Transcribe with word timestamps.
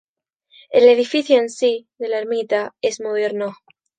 El 0.71 0.89
edificio 0.89 1.37
en 1.37 1.47
sí 1.51 1.87
de 1.99 2.07
la 2.09 2.17
ermita 2.17 2.73
es 2.81 2.99
moderno. 3.01 3.53